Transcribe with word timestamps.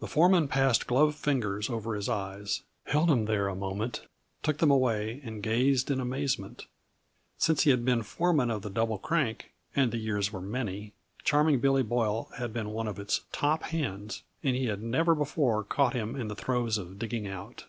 The 0.00 0.06
foreman 0.06 0.46
passed 0.46 0.86
gloved 0.86 1.16
fingers 1.16 1.70
over 1.70 1.94
his 1.94 2.06
eyes, 2.06 2.64
held 2.84 3.08
them 3.08 3.24
there 3.24 3.48
a 3.48 3.54
moment, 3.54 4.02
took 4.42 4.58
them 4.58 4.70
away 4.70 5.22
and 5.24 5.42
gazed 5.42 5.90
in 5.90 6.00
amazement; 6.00 6.66
since 7.38 7.62
he 7.62 7.70
had 7.70 7.82
been 7.82 8.02
foreman 8.02 8.50
of 8.50 8.60
the 8.60 8.68
Double 8.68 8.98
Crank 8.98 9.54
and 9.74 9.90
the 9.90 9.96
years 9.96 10.30
were 10.30 10.42
many 10.42 10.92
Charming 11.22 11.60
Billy 11.60 11.82
Boyle 11.82 12.24
had 12.36 12.52
been 12.52 12.72
one 12.72 12.86
of 12.86 12.98
its 12.98 13.22
"top 13.32 13.62
hands," 13.62 14.22
and 14.42 14.54
he 14.54 14.66
had 14.66 14.82
never 14.82 15.14
before 15.14 15.64
caught 15.64 15.94
him 15.94 16.14
in 16.14 16.28
the 16.28 16.36
throes 16.36 16.76
of 16.76 16.98
"digging 16.98 17.26
out." 17.26 17.64